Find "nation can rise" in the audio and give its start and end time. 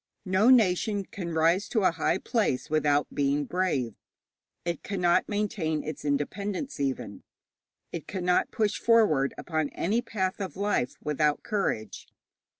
0.49-1.69